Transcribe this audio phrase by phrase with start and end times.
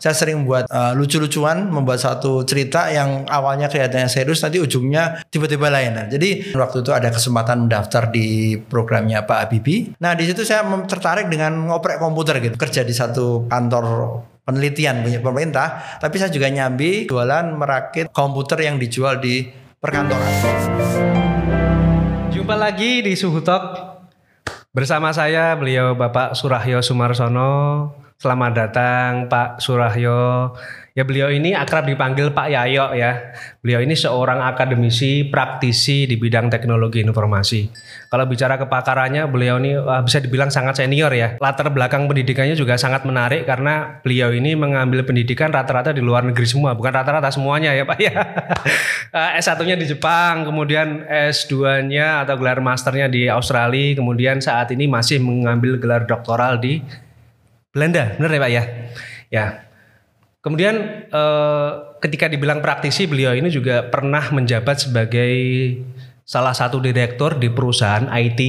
[0.00, 5.68] Saya sering buat uh, lucu-lucuan, membuat satu cerita yang awalnya kelihatannya serius, nanti ujungnya tiba-tiba
[5.68, 5.92] lain.
[5.92, 9.92] Nah, jadi waktu itu ada kesempatan mendaftar di programnya Pak Habibie.
[10.00, 13.84] Nah, di situ saya tertarik dengan ngoprek komputer gitu, kerja di satu kantor
[14.48, 19.44] penelitian punya pemerintah, tapi saya juga nyambi jualan merakit komputer yang dijual di
[19.76, 20.32] perkantoran.
[22.32, 23.76] Jumpa lagi di Suhu Talk
[24.72, 27.92] bersama saya beliau Bapak Surahyo Sumarsono
[28.22, 30.54] Selamat datang Pak Surahyo.
[30.94, 33.34] Ya beliau ini akrab dipanggil Pak Yayo ya.
[33.58, 37.66] Beliau ini seorang akademisi, praktisi di bidang teknologi informasi.
[38.06, 39.74] Kalau bicara kepakarannya, beliau ini
[40.06, 41.34] bisa dibilang sangat senior ya.
[41.42, 46.46] Latar belakang pendidikannya juga sangat menarik karena beliau ini mengambil pendidikan rata-rata di luar negeri
[46.46, 48.14] semua, bukan rata-rata semuanya ya Pak ya.
[49.42, 55.74] S1-nya di Jepang, kemudian S2-nya atau gelar masternya di Australia, kemudian saat ini masih mengambil
[55.82, 57.01] gelar doktoral di
[57.72, 58.62] Belanda, benar ya Pak ya?
[59.32, 59.44] Ya.
[60.44, 61.70] Kemudian eh,
[62.04, 65.32] ketika dibilang praktisi, beliau ini juga pernah menjabat sebagai
[66.28, 68.40] salah satu direktur di perusahaan IT.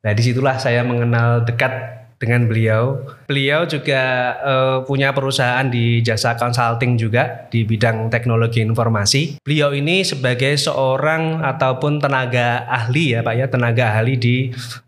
[0.00, 3.04] Nah di situlah saya mengenal dekat dengan beliau.
[3.28, 9.44] Beliau juga uh, punya perusahaan di jasa consulting juga di bidang teknologi informasi.
[9.44, 14.36] Beliau ini sebagai seorang ataupun tenaga ahli ya Pak ya, tenaga ahli di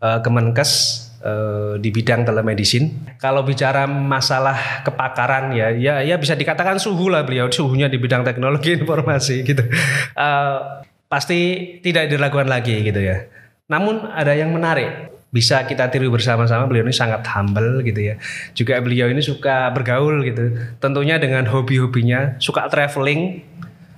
[0.01, 1.06] uh, Kemenkes Eh,
[1.81, 3.17] di bidang telemedicine.
[3.17, 8.21] Kalau bicara masalah kepakaran ya, ya, ya bisa dikatakan suhu lah beliau suhunya di bidang
[8.21, 9.65] teknologi informasi gitu.
[10.13, 13.25] Uh, pasti tidak dilakukan lagi gitu ya.
[13.67, 18.15] Namun ada yang menarik bisa kita tiru bersama-sama beliau ini sangat humble gitu ya
[18.55, 23.43] juga beliau ini suka bergaul gitu tentunya dengan hobi-hobinya suka traveling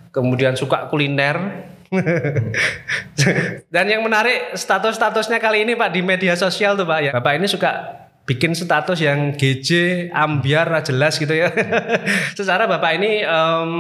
[0.09, 1.70] kemudian suka kuliner
[3.73, 7.12] Dan yang menarik status-statusnya kali ini Pak di media sosial tuh Pak ya.
[7.18, 7.72] Bapak ini suka
[8.30, 9.70] bikin status yang GJ,
[10.14, 11.50] ambiar, jelas gitu ya.
[12.38, 13.72] Secara Bapak ini um,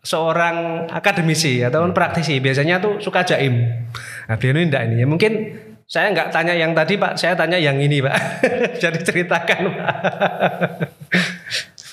[0.00, 3.84] seorang akademisi atau praktisi biasanya tuh suka jaim.
[4.28, 5.06] Nah, beliau ini enggak ini ya.
[5.08, 5.32] Mungkin
[5.84, 8.16] saya nggak tanya yang tadi Pak, saya tanya yang ini Pak.
[8.82, 9.94] Jadi ceritakan Pak.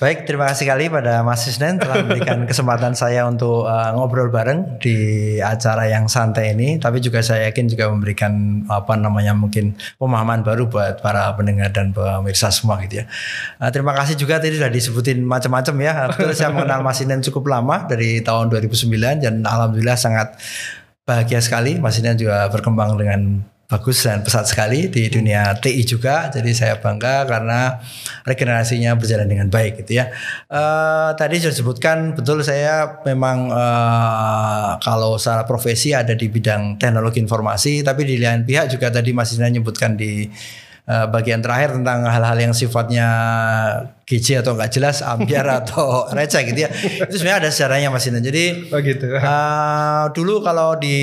[0.01, 4.81] Baik, terima kasih kali pada Mas Isnen telah memberikan kesempatan saya untuk uh, ngobrol bareng
[4.81, 6.81] di acara yang santai ini.
[6.81, 11.93] Tapi juga saya yakin juga memberikan apa namanya mungkin pemahaman baru buat para pendengar dan
[11.93, 13.05] pemirsa semua gitu ya.
[13.61, 15.93] Uh, terima kasih juga tadi sudah disebutin macam-macam ya.
[16.09, 20.33] Betul saya mengenal Mas Isnen cukup lama dari tahun 2009 dan alhamdulillah sangat
[21.05, 21.77] bahagia sekali.
[21.77, 26.27] Mas Isnen juga berkembang dengan bagus dan pesat sekali di dunia TI juga.
[26.27, 27.79] Jadi saya bangga karena
[28.27, 30.11] regenerasinya berjalan dengan baik gitu ya.
[30.51, 37.23] Uh, tadi sudah disebutkan betul saya memang uh, kalau secara profesi ada di bidang teknologi
[37.23, 40.27] informasi, tapi di lain pihak juga tadi masih menyebutkan di
[40.91, 43.07] uh, bagian terakhir tentang hal-hal yang sifatnya
[44.03, 46.69] GC atau enggak jelas, ambiar atau receh gitu ya.
[47.07, 48.19] Itu sebenarnya ada sejarahnya Mas Ina.
[48.19, 49.07] Jadi oh gitu.
[49.15, 50.99] Uh, dulu kalau di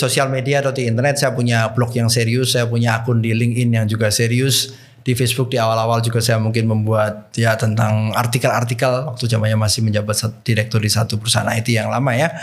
[0.00, 3.76] sosial media atau di internet saya punya blog yang serius, saya punya akun di LinkedIn
[3.76, 4.72] yang juga serius
[5.06, 10.18] di Facebook di awal-awal juga saya mungkin membuat ya tentang artikel-artikel waktu zamannya masih menjabat
[10.42, 12.34] direktur di satu perusahaan IT yang lama ya.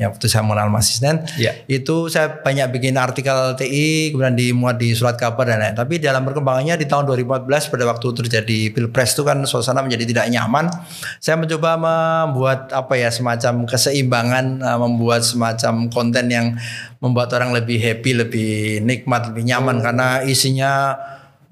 [0.00, 1.52] Ya waktu saya mengenal Mas Isnen, ya.
[1.68, 5.76] itu saya banyak bikin artikel TI kemudian dimuat di surat kabar dan lain.
[5.76, 10.32] Tapi dalam perkembangannya di tahun 2014 pada waktu terjadi pilpres itu kan suasana menjadi tidak
[10.32, 10.72] nyaman.
[11.20, 16.56] Saya mencoba membuat apa ya semacam keseimbangan, eh, membuat semacam konten yang
[17.04, 19.82] membuat orang lebih happy, lebih nikmat, lebih nyaman oh.
[19.84, 20.96] karena isinya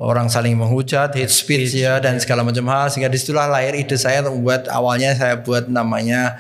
[0.01, 3.99] orang saling menghujat, hate speech ya dan segala macam hal sehingga di situlah lahir ide
[3.99, 6.39] saya untuk membuat awalnya saya buat namanya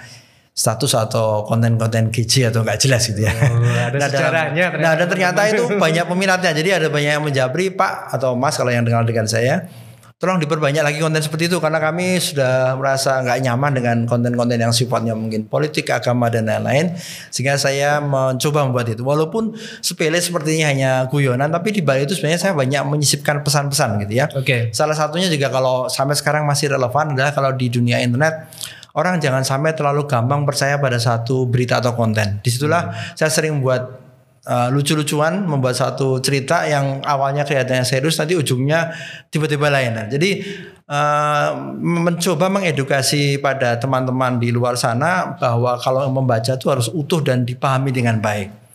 [0.58, 3.30] status atau konten-konten kece atau nggak jelas gitu ya.
[3.30, 4.64] Oh, ada nah, sejarahnya.
[4.74, 4.82] Ternyata.
[4.82, 6.50] Nah, dan ternyata itu banyak peminatnya.
[6.50, 9.70] Jadi ada banyak yang menjabri Pak atau Mas kalau yang dengar dengan saya
[10.19, 14.74] tolong diperbanyak lagi konten seperti itu karena kami sudah merasa nggak nyaman dengan konten-konten yang
[14.74, 16.90] sifatnya mungkin politik, agama dan lain-lain
[17.30, 22.50] sehingga saya mencoba membuat itu walaupun sepele sepertinya hanya guyonan tapi di balik itu sebenarnya
[22.50, 24.26] saya banyak menyisipkan pesan-pesan gitu ya.
[24.34, 24.42] Oke.
[24.42, 24.60] Okay.
[24.75, 28.50] Salah satunya juga kalau sampai sekarang masih relevan adalah kalau di dunia internet
[28.99, 32.43] orang jangan sampai terlalu gampang percaya pada satu berita atau konten.
[32.43, 33.15] Di situlah hmm.
[33.15, 34.09] saya sering buat
[34.49, 38.91] uh, lucu-lucuan membuat satu cerita yang awalnya kelihatannya serius nanti ujungnya
[39.31, 39.93] tiba-tiba lain.
[39.95, 40.43] Nah, jadi
[40.89, 41.49] uh,
[41.79, 47.95] mencoba mengedukasi pada teman-teman di luar sana bahwa kalau membaca itu harus utuh dan dipahami
[47.95, 48.68] dengan baik.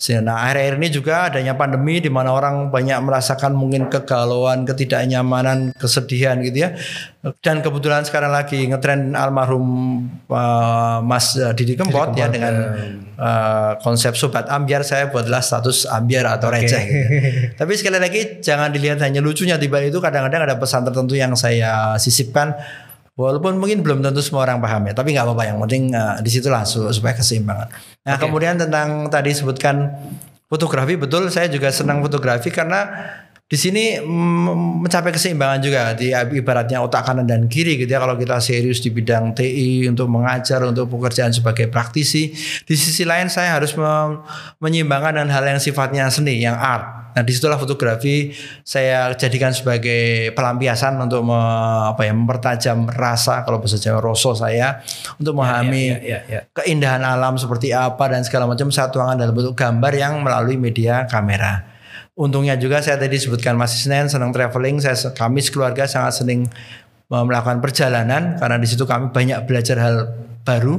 [0.00, 6.40] Nah akhir-akhir ini juga adanya pandemi di mana orang banyak merasakan mungkin kegalauan, ketidaknyamanan, kesedihan
[6.40, 6.72] gitu ya.
[7.44, 9.60] Dan kebetulan sekarang lagi ngetren almarhum
[10.32, 12.54] uh, Mas Didi Kempot, Didi Kempot ya dengan
[13.20, 16.64] uh, konsep sobat ambiar saya buatlah status ambiar atau okay.
[16.64, 16.82] receh.
[16.88, 17.04] Gitu.
[17.60, 22.00] Tapi sekali lagi jangan dilihat hanya lucunya balik itu kadang-kadang ada pesan tertentu yang saya
[22.00, 22.56] sisipkan
[23.20, 25.42] Walaupun mungkin belum tentu semua orang paham ya, tapi nggak apa-apa.
[25.44, 27.68] Yang penting uh, di situlah supaya keseimbangan.
[28.08, 28.24] Nah okay.
[28.24, 29.92] kemudian tentang tadi sebutkan
[30.48, 32.88] fotografi betul, saya juga senang fotografi karena
[33.50, 33.98] di sini
[34.78, 37.98] mencapai keseimbangan juga di ibaratnya otak kanan dan kiri gitu ya.
[37.98, 42.30] Kalau kita serius di bidang TI untuk mengajar untuk pekerjaan sebagai praktisi.
[42.62, 43.74] Di sisi lain saya harus
[44.62, 47.10] menyeimbangkan dengan hal yang sifatnya seni yang art.
[47.10, 48.30] Nah di situlah fotografi
[48.62, 51.34] saya jadikan sebagai pelampiasan untuk me,
[51.90, 54.78] apa ya mempertajam rasa kalau bahasa Jawa rasa saya.
[55.18, 56.40] Untuk memahami ya, ya, ya, ya, ya.
[56.54, 61.10] keindahan alam seperti apa dan segala macam saya tuangkan dalam bentuk gambar yang melalui media
[61.10, 61.69] kamera
[62.20, 66.44] Untungnya juga saya tadi sebutkan masih Senin senang traveling, saya kami keluarga sangat sering
[67.08, 68.36] melakukan perjalanan.
[68.36, 69.96] Karena di situ kami banyak belajar hal
[70.50, 70.74] baru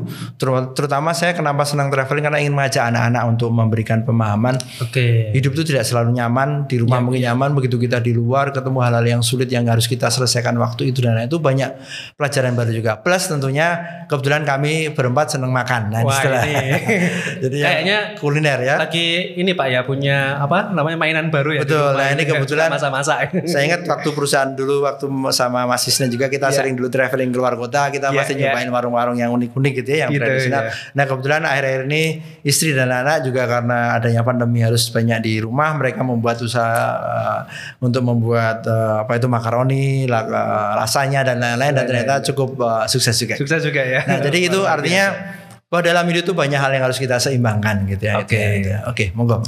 [0.75, 5.31] terutama saya kenapa senang traveling karena ingin mengajak anak-anak untuk memberikan pemahaman okay.
[5.31, 7.27] hidup itu tidak selalu nyaman di rumah ya, mungkin ya.
[7.31, 11.00] nyaman begitu kita di luar ketemu hal-hal yang sulit yang harus kita selesaikan waktu itu
[11.00, 11.71] dan itu banyak
[12.19, 13.79] pelajaran baru juga plus tentunya
[14.12, 16.68] kebetulan kami berempat senang makan nah Wah, setelah ini.
[17.47, 21.95] jadi kayaknya kuliner ya lagi ini pak ya punya apa namanya mainan baru ya betul
[21.95, 26.50] nah ini kebetulan masa-masa saya ingat waktu perusahaan dulu waktu sama Mas Isna juga kita
[26.50, 26.62] ya.
[26.62, 28.51] sering dulu traveling keluar kota kita ya, masih ya.
[28.51, 30.63] nyobain warung-warung yang unik unik gitu ya yang gitu, tradisional.
[30.66, 30.72] Ya.
[30.98, 32.04] Nah kebetulan akhir-akhir ini
[32.42, 37.40] istri dan anak juga karena adanya pandemi harus banyak di rumah mereka membuat usaha uh,
[37.78, 43.13] untuk membuat uh, apa itu makaroni, uh, rasanya dan lain-lain dan ternyata cukup uh, sukses
[43.13, 43.38] juga.
[43.38, 44.02] Sukses juga ya.
[44.10, 45.38] Nah jadi itu artinya
[45.69, 48.19] bahwa dalam hidup itu banyak hal yang harus kita seimbangkan gitu ya.
[48.19, 48.48] Oke, okay.
[48.60, 48.80] gitu ya.
[48.90, 49.40] oke, okay, monggo.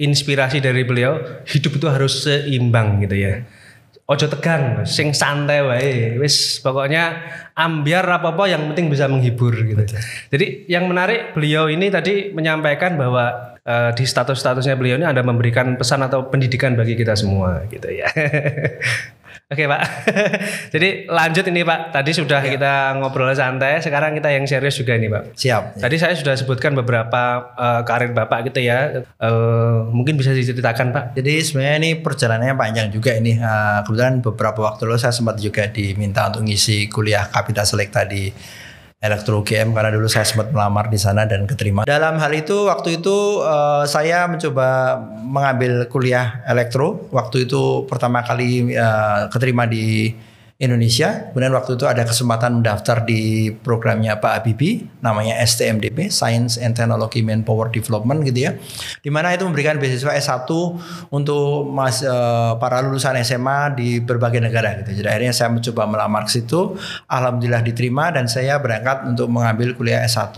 [0.00, 3.44] Inspirasi dari beliau hidup itu harus seimbang gitu ya
[4.08, 6.16] ojo tegang, sing santai wae.
[6.16, 9.84] Wis pokoknya ambiar apa-apa yang penting bisa menghibur gitu.
[9.84, 10.00] Betul.
[10.32, 15.76] Jadi yang menarik beliau ini tadi menyampaikan bahwa uh, di status-statusnya beliau ini ada memberikan
[15.76, 18.08] pesan atau pendidikan bagi kita semua gitu ya.
[19.48, 19.80] Oke Pak,
[20.76, 21.96] jadi lanjut ini Pak.
[21.96, 22.52] Tadi sudah ya.
[22.52, 25.32] kita ngobrol santai, sekarang kita yang serius juga ini Pak.
[25.40, 25.80] Siap.
[25.80, 29.08] Tadi saya sudah sebutkan beberapa uh, karir Bapak gitu ya.
[29.16, 31.04] Uh, mungkin bisa diceritakan Pak.
[31.16, 33.40] Jadi sebenarnya ini perjalanannya panjang juga ini.
[33.40, 38.28] Uh, kebetulan beberapa waktu lalu saya sempat juga diminta untuk ngisi kuliah Kapital Select tadi
[38.98, 41.86] elektro UGM karena dulu saya sempat melamar di sana dan keterima.
[41.86, 47.06] Dalam hal itu waktu itu uh, saya mencoba mengambil kuliah elektro.
[47.14, 50.10] Waktu itu pertama kali uh, keterima di
[50.58, 51.30] Indonesia.
[51.30, 57.22] Kemudian waktu itu ada kesempatan mendaftar di programnya Pak Habibie, namanya STMDP, Science and Technology
[57.22, 58.58] Manpower Development gitu ya.
[58.98, 60.50] Di mana itu memberikan beasiswa S1
[61.14, 64.98] untuk mas, uh, para lulusan SMA di berbagai negara gitu.
[64.98, 66.74] Jadi akhirnya saya mencoba melamar ke situ,
[67.06, 70.34] alhamdulillah diterima dan saya berangkat untuk mengambil kuliah S1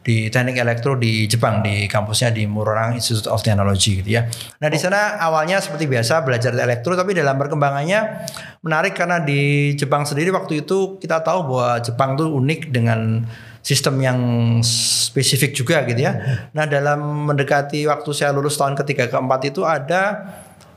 [0.00, 4.24] di Teknik Elektro di Jepang di kampusnya di Murorang Institute of Technology gitu ya.
[4.56, 8.24] Nah, di sana awalnya seperti biasa belajar elektro tapi dalam perkembangannya
[8.64, 13.24] menarik karena di Jepang sendiri waktu itu kita tahu bahwa Jepang tuh unik dengan
[13.60, 14.18] sistem yang
[14.64, 16.12] spesifik juga gitu ya.
[16.56, 20.32] Nah dalam mendekati waktu saya lulus tahun ketiga keempat itu ada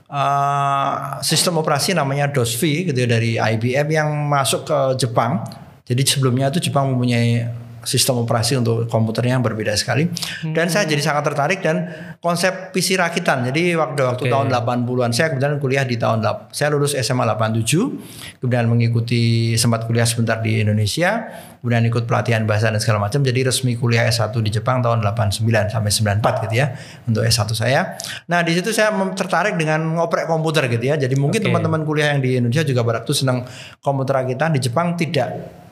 [0.08, 5.40] uh, sistem operasi namanya DOSV gitu ya dari IBM yang masuk ke Jepang.
[5.84, 10.08] Jadi sebelumnya itu Jepang mempunyai sistem operasi untuk komputernya yang berbeda sekali.
[10.42, 11.88] Dan saya jadi sangat tertarik dan
[12.18, 13.44] konsep PC rakitan.
[13.48, 14.32] Jadi waktu waktu okay.
[14.32, 20.08] tahun 80-an saya kemudian kuliah di tahun saya lulus SMA 87, kemudian mengikuti sempat kuliah
[20.08, 21.28] sebentar di Indonesia,
[21.60, 23.20] kemudian ikut pelatihan bahasa dan segala macam.
[23.20, 26.66] Jadi resmi kuliah S1 di Jepang tahun 89 sampai 94 gitu ya
[27.08, 27.96] untuk S1 saya.
[28.28, 30.96] Nah, di situ saya tertarik dengan ngoprek komputer gitu ya.
[30.96, 31.88] Jadi mungkin teman-teman okay.
[31.88, 33.48] kuliah yang di Indonesia juga pada waktu senang
[33.84, 35.63] komputer rakitan di Jepang tidak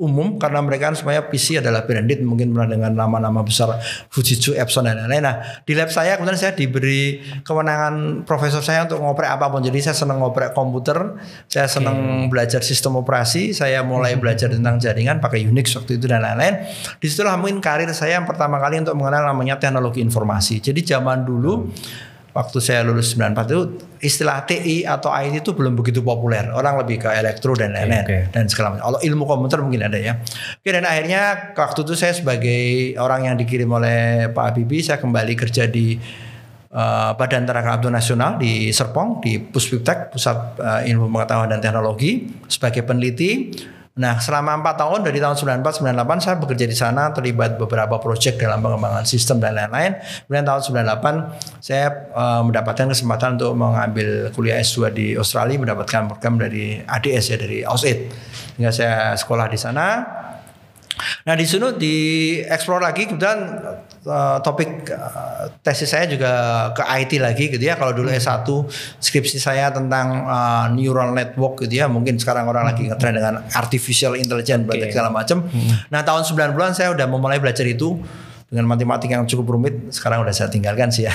[0.00, 3.76] umum karena mereka kan semuanya PC adalah branded mungkin pernah dengan nama-nama besar
[4.08, 5.20] Fujitsu, Epson dan lain-lain.
[5.20, 9.60] Nah di lab saya kemudian saya diberi kewenangan profesor saya untuk ngoprek apa pun.
[9.60, 12.26] Jadi saya senang ngoprek komputer, saya senang okay.
[12.32, 14.20] belajar sistem operasi, saya mulai hmm.
[14.24, 16.64] belajar tentang jaringan pakai Unix waktu itu dan lain-lain.
[16.96, 20.64] Di situlah mungkin karir saya yang pertama kali untuk mengenal namanya teknologi informasi.
[20.64, 23.60] Jadi zaman dulu hmm waktu saya lulus 94 itu
[24.00, 26.48] istilah TI atau IT itu belum begitu populer.
[26.54, 28.22] Orang lebih ke elektro dan lain-lain okay.
[28.30, 28.94] dan segala macam.
[28.94, 30.18] Kalau ilmu komputer mungkin ada ya.
[30.60, 32.62] Oke dan akhirnya waktu itu saya sebagai
[32.96, 35.98] orang yang dikirim oleh Pak Habibie saya kembali kerja di
[36.74, 42.86] uh, Badan Tenaga Nasional di Serpong di Puspiptek Pusat uh, Ilmu Pengetahuan dan Teknologi sebagai
[42.86, 43.50] peneliti
[44.00, 48.40] Nah, selama empat tahun dari tahun 94 98 saya bekerja di sana terlibat beberapa proyek
[48.40, 50.00] dalam pengembangan sistem dan lain-lain.
[50.24, 56.40] Kemudian tahun 98 saya uh, mendapatkan kesempatan untuk mengambil kuliah S2 di Australia mendapatkan program
[56.40, 57.98] dari ADS ya dari AUSAID.
[58.56, 59.86] Sehingga saya sekolah di sana.
[61.26, 61.94] Nah di sini di
[62.44, 63.38] explore lagi kemudian
[64.06, 66.30] uh, topik uh, tesis saya juga
[66.72, 67.76] ke IT lagi gitu ya.
[67.76, 68.46] Kalau dulu S1
[69.00, 71.86] skripsi saya tentang uh, neural network gitu ya.
[71.88, 74.90] Mungkin sekarang orang lagi ngetren dengan artificial intelligence okay.
[74.92, 75.44] segala macam.
[75.46, 75.88] Hmm.
[75.92, 78.00] Nah tahun 90-an saya udah memulai belajar itu
[78.50, 81.14] dengan matematika yang cukup rumit sekarang udah saya tinggalkan sih ya.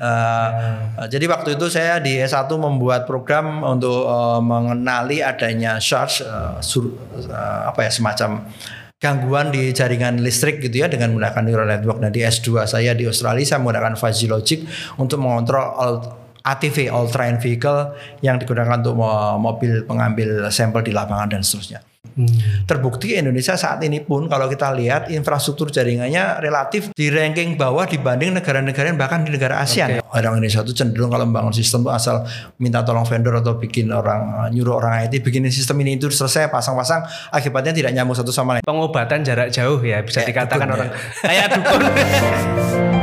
[0.00, 6.56] uh, Jadi waktu itu saya di S1 membuat program untuk uh, mengenali adanya charge uh,
[6.64, 6.88] sur,
[7.28, 8.48] uh, apa ya semacam
[8.96, 11.98] gangguan di jaringan listrik gitu ya dengan menggunakan neural network.
[12.00, 14.64] Nah di S2 saya di Australia saya menggunakan fuzzy logic
[14.96, 16.00] untuk mengontrol
[16.46, 18.96] ATV All Terrain Vehicle yang digunakan untuk
[19.42, 21.82] mobil pengambil sampel di lapangan dan seterusnya.
[22.16, 22.64] Hmm.
[22.64, 28.32] Terbukti Indonesia saat ini pun kalau kita lihat infrastruktur jaringannya relatif di ranking bawah dibanding
[28.32, 29.84] negara-negara bahkan di negara Asia.
[29.84, 30.00] Okay.
[30.00, 32.24] Orang Indonesia itu cenderung kalau membangun sistem itu asal
[32.56, 37.04] minta tolong vendor atau bikin orang nyuruh orang IT bikinin sistem ini itu selesai pasang-pasang
[37.28, 38.64] akibatnya tidak nyambung satu sama lain.
[38.64, 40.96] Pengobatan jarak jauh ya bisa ya, dikatakan dukun, orang ya.
[41.20, 41.80] kayak dukun.